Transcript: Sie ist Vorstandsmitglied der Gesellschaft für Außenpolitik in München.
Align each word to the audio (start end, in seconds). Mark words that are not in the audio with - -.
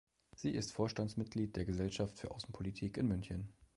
Sie 0.35 0.49
ist 0.49 0.71
Vorstandsmitglied 0.73 1.55
der 1.55 1.65
Gesellschaft 1.65 2.17
für 2.17 2.31
Außenpolitik 2.31 2.97
in 2.97 3.07
München. 3.07 3.53